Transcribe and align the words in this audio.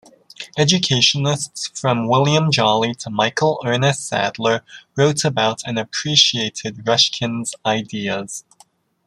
Educationists 0.57 1.67
from 1.79 2.07
William 2.07 2.51
Jolly 2.51 2.95
to 2.95 3.11
Michael 3.11 3.61
Ernest 3.63 4.07
Sadler 4.07 4.65
wrote 4.95 5.23
about 5.23 5.61
and 5.63 5.77
appreciated 5.77 6.87
Ruskin's 6.87 7.53
ideas. 7.63 8.43